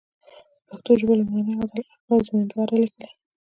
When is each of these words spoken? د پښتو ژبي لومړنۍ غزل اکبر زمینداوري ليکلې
د 0.03 0.03
پښتو 0.67 0.91
ژبي 0.99 1.13
لومړنۍ 1.17 1.53
غزل 1.57 1.81
اکبر 1.95 2.19
زمینداوري 2.27 2.77
ليکلې 2.83 3.09